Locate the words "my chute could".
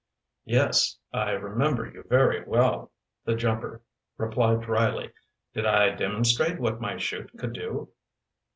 6.81-7.53